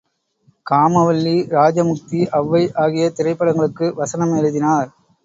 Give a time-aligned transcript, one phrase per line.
[0.65, 4.89] காமவல்லி, ராஜமுக்தி, அவ்வை ஆகிய திரைப்படங்களுக்கு வசனம் எழுதினார்.